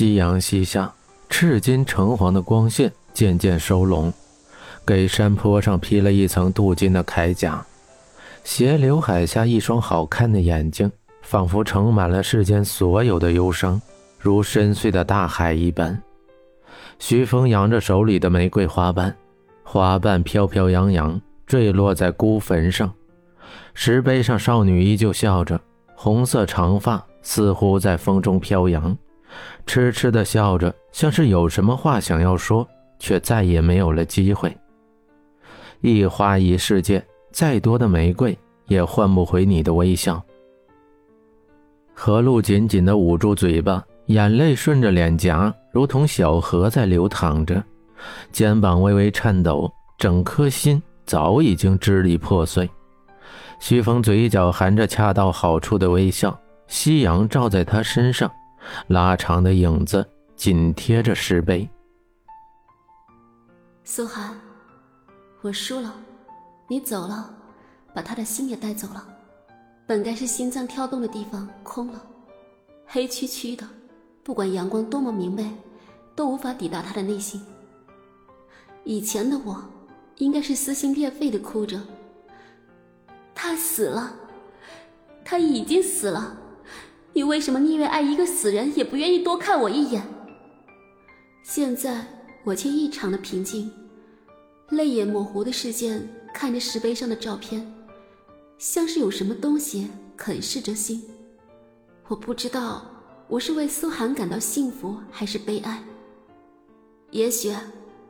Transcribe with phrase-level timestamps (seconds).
[0.00, 0.90] 夕阳西下，
[1.28, 4.10] 赤金橙黄的光线渐渐收拢，
[4.86, 7.62] 给山坡上披了一层镀金的铠甲。
[8.42, 10.90] 斜刘海下一双好看的眼睛，
[11.20, 13.78] 仿佛盛满了世间所有的忧伤，
[14.18, 16.00] 如深邃的大海一般。
[16.98, 19.14] 徐峰扬着手里的玫瑰花瓣，
[19.62, 22.90] 花瓣飘飘扬扬，坠落在孤坟上。
[23.74, 25.60] 石碑上，少女依旧笑着，
[25.94, 28.96] 红色长发似乎在风中飘扬。
[29.66, 32.66] 痴痴的笑着，像是有什么话想要说，
[32.98, 34.56] 却再也没有了机会。
[35.80, 38.36] 一花一世界，再多的玫瑰
[38.66, 40.22] 也换不回你的微笑。
[41.94, 47.62] 何露紧紧地捂住嘴巴，眼泪顺着脸颊，如同小河在流淌着，
[48.32, 52.68] 肩膀微微颤抖，整颗心早已经支离破碎。
[53.58, 58.30] 徐峰嘴角含着恰到好处的微笑，夕阳照在他身上。
[58.88, 60.06] 拉长的影子
[60.36, 61.68] 紧贴着石碑。
[63.84, 64.38] 苏寒，
[65.40, 65.94] 我输了，
[66.68, 67.34] 你走了，
[67.94, 69.06] 把他的心也带走了。
[69.86, 72.00] 本该是心脏跳动的地方空了，
[72.86, 73.66] 黑黢黢的，
[74.22, 75.50] 不管阳光多么明媚，
[76.14, 77.44] 都无法抵达他的内心。
[78.84, 79.60] 以前的我，
[80.16, 81.80] 应该是撕心裂肺的哭着。
[83.34, 84.14] 他死了，
[85.24, 86.36] 他已经死了。
[87.12, 90.02] 你为什么宁愿爱一个死人，也不愿意多看我一眼？
[91.42, 92.06] 现在
[92.44, 93.70] 我却异常的平静，
[94.68, 97.66] 泪眼模糊的视线看着石碑上的照片，
[98.58, 101.02] 像是有什么东西啃噬着心。
[102.06, 102.86] 我不知道
[103.26, 105.82] 我是为苏寒感到幸福还是悲哀。
[107.10, 107.52] 也许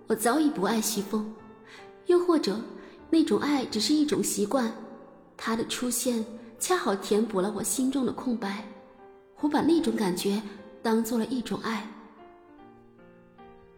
[0.07, 1.33] 我早已不爱徐峰，
[2.07, 2.61] 又或者
[3.09, 4.71] 那种爱只是一种习惯，
[5.39, 6.23] 他的出现
[6.59, 8.63] 恰好填补了我心中的空白。
[9.41, 10.41] 我把那种感觉
[10.83, 11.87] 当做了一种爱。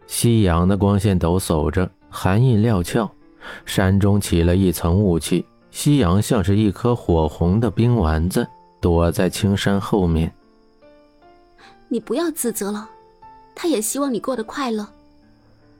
[0.05, 3.09] 夕阳的光线抖擞着，寒意料峭，
[3.65, 5.45] 山中起了一层雾气。
[5.71, 8.45] 夕阳像是一颗火红的冰丸子，
[8.79, 10.31] 躲在青山后面。
[11.87, 12.87] 你不要自责了，
[13.55, 14.87] 他也希望你过得快乐。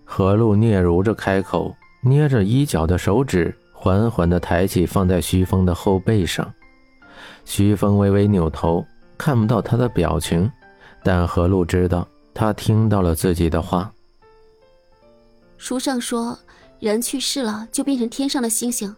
[0.03, 6.51] 何露嗫嚅着开口，捏着衣角的手指缓缓地抬起，放在徐峰的后背上。
[7.45, 8.83] 徐峰微微扭头。
[9.17, 10.51] 看不到他的表情，
[11.03, 13.91] 但何露知道他听到了自己的话。
[15.57, 16.37] 书上说，
[16.79, 18.93] 人去世了就变成天上的星星。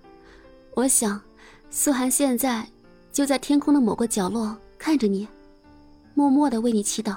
[0.74, 1.22] 我想，
[1.70, 2.68] 苏寒现在
[3.12, 5.28] 就在天空的某个角落看着你，
[6.14, 7.16] 默默的为你祈祷。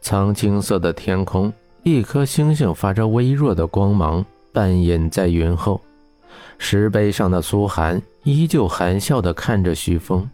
[0.00, 1.50] 苍青色的天空，
[1.82, 5.80] 一颗星星发着微弱的光芒，半隐在云后。
[6.58, 10.28] 石碑上的苏寒依旧含笑的看着徐峰。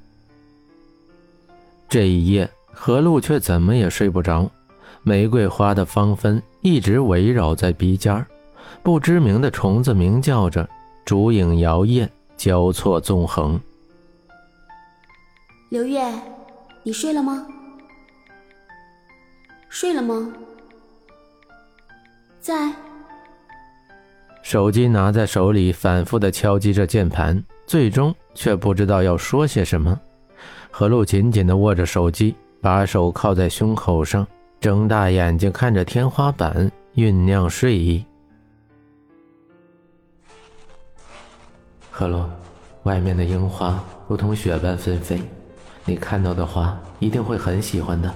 [1.90, 4.48] 这一夜，何露却怎么也睡不着。
[5.02, 8.24] 玫瑰花的芳芬一直围绕在鼻尖儿，
[8.80, 10.68] 不知名的虫子鸣叫着，
[11.04, 13.60] 烛影摇曳，交错纵横。
[15.70, 16.00] 刘月，
[16.84, 17.44] 你睡了吗？
[19.68, 20.32] 睡了吗？
[22.38, 22.72] 在。
[24.42, 30.00] 手机拿在手里，反复的敲击着键盘，最终却不知道要说些什么。
[30.70, 34.26] 何露紧紧地握着手机，把手靠在胸口上，
[34.60, 38.04] 睁大眼睛看着天花板，酝酿睡意。
[41.90, 42.24] 何露，
[42.84, 45.20] 外面的樱花如同雪般纷飞，
[45.84, 48.10] 你看到的花一定会很喜欢的。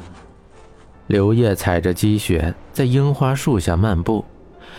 [1.09, 4.25] 刘烨踩着积雪在樱花树下漫步，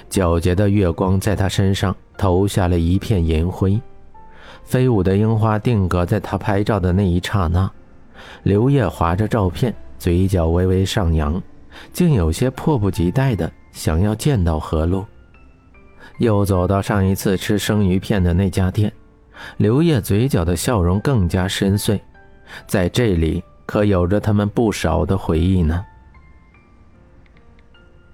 [0.09, 3.79] 皎洁的月光在他身上投下了一片银灰。
[4.63, 7.69] 飞舞的樱花定格在他拍照的那一刹那，
[8.43, 11.41] 刘烨划着照片，嘴角微微上扬，
[11.93, 15.05] 竟有些迫不及待的想要见到何露。
[16.19, 18.91] 又走到上一次吃生鱼片的那家店，
[19.57, 21.99] 刘烨嘴角的笑容更加深邃，
[22.67, 25.83] 在这里可有着他们不少的回忆呢。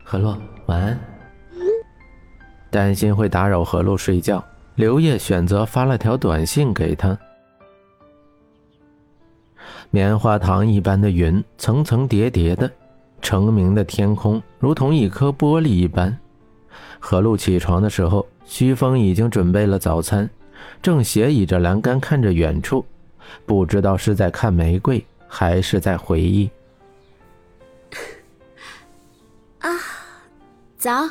[0.03, 0.99] 何洛，晚安。
[2.69, 4.43] 担心会打扰何露睡觉。
[4.81, 7.15] 刘烨选择发了条短信给他。
[9.91, 12.67] 棉花糖一般的云层层叠叠的，
[13.21, 16.17] 澄明的天空如同一颗玻璃一般。
[16.99, 20.27] 何露起床的时候，徐峰已经准备了早餐，
[20.81, 22.83] 正斜倚着栏杆看着远处，
[23.45, 26.49] 不知道是在看玫瑰还是在回忆。
[29.59, 29.69] 啊，
[30.75, 31.07] 早。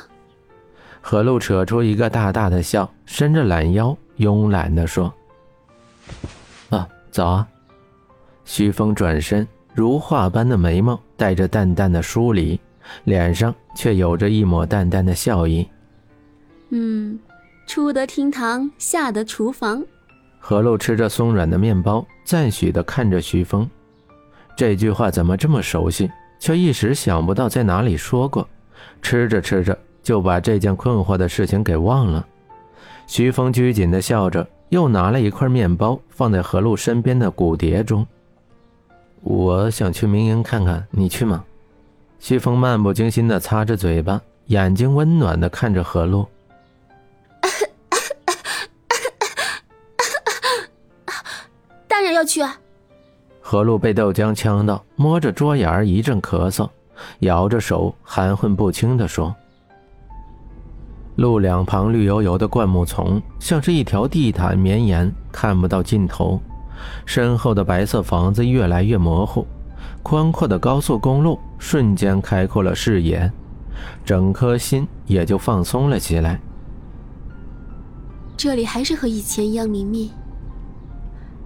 [1.10, 5.12] 何露扯出一个大大的笑，伸着懒腰，慵懒地说
[6.70, 7.48] ：“啊，早啊。”
[8.46, 12.60] 徐峰转身，如画般的眉毛带着淡淡的疏离，
[13.02, 15.68] 脸上却有着一抹淡淡的笑意。
[16.68, 17.18] 嗯，
[17.66, 19.84] 出得厅堂，下得厨房。
[20.38, 23.68] 何露吃着松软的面包，赞许地看着徐峰。
[24.54, 26.08] 这句话怎么这么熟悉，
[26.38, 28.48] 却一时想不到在哪里说过。
[29.02, 32.26] 吃着吃着，就把这件困惑的事情给忘了。
[33.06, 38.06] 徐峰拘谨地笑着，又拿了一块面包放在何露身边的骨碟中。
[39.22, 41.44] 我想去明营看看，你去吗？
[42.18, 46.26] 徐峰漫不经心地擦着嘴巴，眼睛温暖地看着何露。
[51.88, 52.40] 当然要去。
[52.40, 52.56] 啊
[53.40, 56.68] 何露被豆浆呛到，摸着桌沿一阵咳嗽，
[57.18, 59.34] 摇着手，含混不清地说
[61.20, 66.40] ：“路两旁绿油油的灌木丛，像是一条地毯绵延，看不到尽头。
[67.04, 69.46] 身后的白色房子越来越模糊，
[70.02, 73.30] 宽阔的高速公路瞬间开阔了视野，
[74.02, 76.40] 整颗心也就放松了起来。
[78.34, 80.08] 这里还是和以前一样明灭。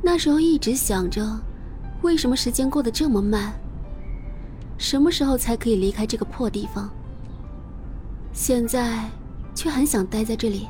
[0.00, 1.20] 那时候一直想着。”
[2.02, 3.52] 为什么时间过得这么慢？
[4.78, 6.88] 什么时候才可以离开这个破地方？
[8.32, 9.08] 现在
[9.54, 10.66] 却很想待在这里，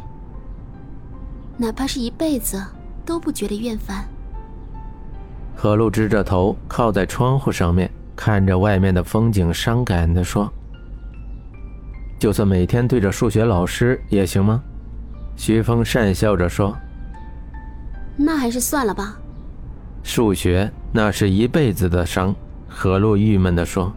[1.56, 2.62] 哪怕是一辈子
[3.04, 4.04] 都不觉得厌烦。
[5.56, 10.52] 何露支着头靠在窗户上面，看着外面的风景，伤感地说
[12.18, 14.62] ：“就算每天对着数学老师也行吗？”
[15.36, 16.76] 徐峰讪笑着说
[18.16, 19.18] ：“那还是算了吧。”
[20.04, 20.70] 数学。
[20.96, 22.32] 那是一辈子的伤，
[22.68, 23.92] 何露郁闷地说：“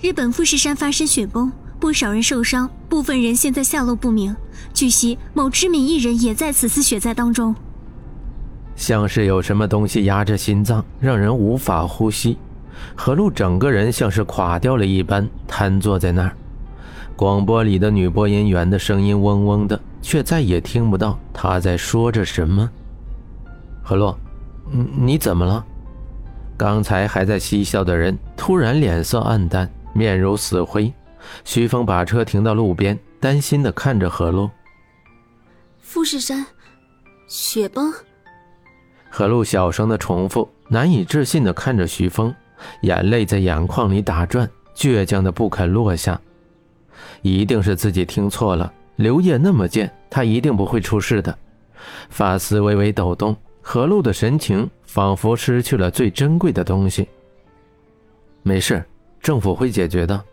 [0.00, 4.34] 日本富士山发生雪崩，不少人受伤，部分人现在下落不明。
[4.72, 7.54] 据悉，某知名艺人也在此次雪灾当中。”
[8.76, 12.36] 像是有什么东西压着心脏，让人无法呼吸。
[12.94, 16.36] 何露整个人像是垮掉了一般，瘫坐在那儿。
[17.16, 22.68] 广播里的女播音员的声音嗡嗡的，却再也听不到她在说着什么。
[23.82, 24.18] 何洛。
[24.68, 25.64] 你你怎么了？
[26.56, 30.92] 刚才还在嬉笑的人突然脸色暗淡，面如死灰。
[31.44, 34.50] 徐峰把车停到路边，担心的看着何露。
[35.80, 36.44] 富士山，
[37.26, 37.92] 雪崩。
[39.10, 42.34] 何露小声的重复，难以置信的看着徐峰，
[42.82, 46.20] 眼泪在眼眶里打转，倔强的不肯落下。
[47.22, 51.36] 一定是自己听错了，刘烨那么贱，他一定不会出事的。
[52.10, 53.36] 发丝微微抖动。
[53.68, 57.08] 何露的神情仿佛失去了最珍贵的东西。
[58.44, 58.80] 没事，
[59.20, 60.24] 政府会解决的。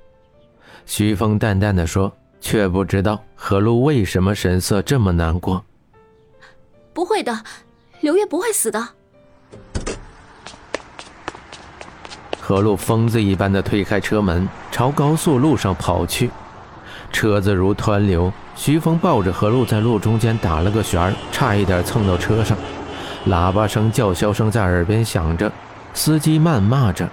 [0.86, 5.64] 徐峰淡淡的说，却不知道何露为什么神色这么难过。
[6.94, 7.44] 不会的，
[8.02, 8.88] 刘月不会死的。
[12.40, 16.30] 何露疯子一般的推开车门，朝高速路上跑去。
[17.12, 22.58] 车子如湍流，徐峰抱着何露在路中间打了个旋儿，差一点蹭到车上。
[23.28, 25.50] 喇叭声、叫嚣声在耳边响着，
[25.94, 27.08] 司机谩骂着：“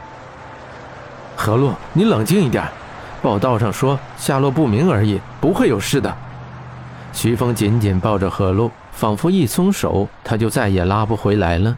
[1.37, 2.67] 何露，你冷静一点，
[3.23, 6.15] 报道上说下落不明而已，不会有事的。”
[7.13, 11.77] 徐峰紧紧抱着何露，仿佛一松手，他就再也拉不回来了。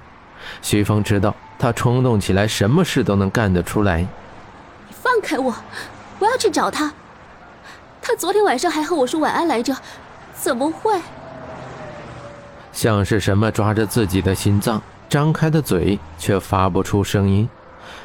[0.61, 4.01] 徐峰知道，他冲动起来，什么事都能干得出来。
[4.01, 4.09] 你
[4.91, 5.55] 放开我，
[6.19, 6.93] 我要去找他。
[8.03, 9.75] 他昨天晚上还和我说晚安来着，
[10.35, 11.01] 怎么会？
[12.73, 17.49] 像是什么抓着自己的心脏，张开的嘴却发不出声音，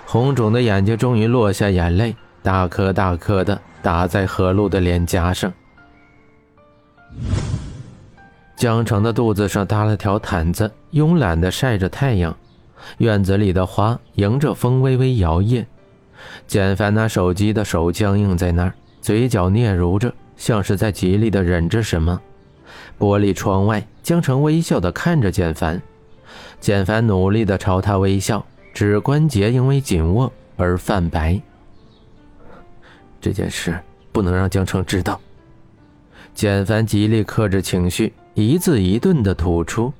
[0.06, 2.16] 红肿的眼睛终于落下眼泪，
[2.48, 5.52] 大颗大颗的打在何露的脸颊上。
[8.56, 12.34] 江城的肚子上搭了条毯子，慵懒的晒着太阳，
[13.00, 15.66] 院子里的花迎着风微微摇曳。
[16.48, 22.18] 简凡拿手机的手僵硬在那儿，嘴角嗫嚅着，像是在极力的忍着什么。
[22.98, 25.82] 玻璃窗外，江城微笑的看着简凡，
[26.62, 31.42] 简凡努力的朝他微笑，指关节因为紧握而泛白。
[33.20, 33.80] 这件事
[34.12, 35.20] 不能让江城知道。
[36.34, 39.92] 简凡极力克制情绪，一字一顿的吐出。